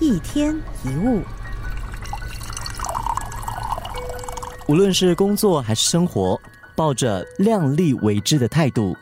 [0.00, 1.22] 一天一物，
[4.68, 6.40] 无论是工作还是生活，
[6.76, 8.96] 抱着量力为之的态度，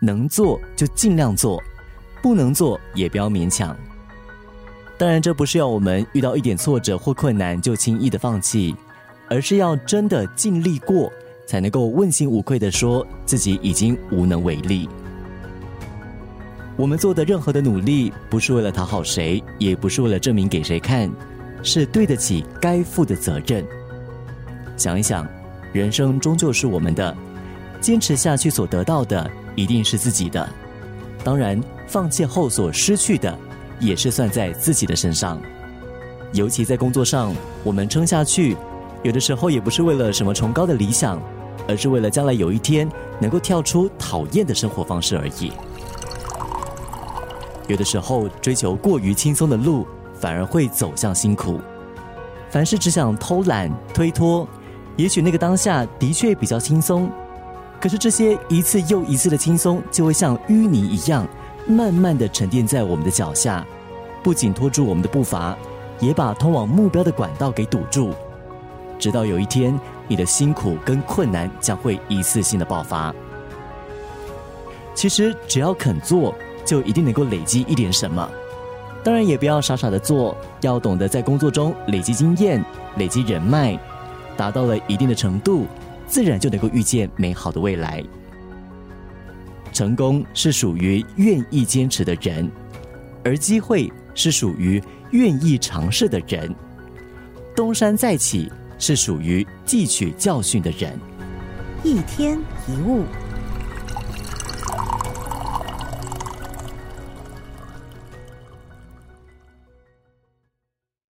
[0.00, 1.62] 能做就尽量做，
[2.22, 3.76] 不能做也不要勉强。
[4.96, 8.74] 当然，这不是要我们遇到一点挫折或困难就轻易的放弃，
[9.28, 11.12] 而是要真的尽力过，
[11.46, 14.88] 才能够问心无愧的说自己已经无能为力。
[16.76, 21.10] 我们做的任何的努力，不是为了讨好谁，也不是为了证明给谁看，
[21.62, 23.64] 是对得起该负的责任。
[24.76, 25.28] 想一想，
[25.72, 27.14] 人生终究是我们的，
[27.80, 30.48] 坚持下去所得到的，一定是自己的。
[31.22, 33.38] 当然，放弃后所失去的，
[33.78, 35.40] 也是算在自己的身上。
[36.32, 38.56] 尤其在工作上，我们撑下去，
[39.02, 41.20] 有的时候也不是为了什么崇高的理想，
[41.68, 42.88] 而是为了将来有一天
[43.20, 45.52] 能够跳出讨厌的生活方式而已。
[47.72, 51.58] 有的时候追求过于轻松的路，反而会走向辛苦。
[52.50, 54.46] 凡事只想偷懒推脱，
[54.94, 57.10] 也许那个当下的确比较轻松，
[57.80, 61.26] 可是这些一次又一次的轻松，就会像淤泥一样，
[61.66, 63.66] 慢慢的沉淀在我们的脚下，
[64.22, 65.56] 不仅拖住我们的步伐，
[65.98, 68.10] 也把通往目标的管道给堵住。
[68.98, 73.14] 直到有一天，你的辛苦跟困难将会一次性的爆发。
[74.94, 76.34] 其实只要肯做。
[76.64, 78.28] 就一定能够累积一点什么，
[79.02, 82.64] 当然也不要傻傻的做，要懂得在工作中累积经验、
[82.96, 83.78] 累积人脉，
[84.36, 85.66] 达到了一定的程度，
[86.06, 88.02] 自然就能够遇见美好的未来。
[89.72, 92.50] 成功是属于愿意坚持的人，
[93.24, 96.54] 而机会是属于愿意尝试的人。
[97.56, 100.92] 东山再起是属于汲取教训的人。
[101.82, 103.04] 一天一物。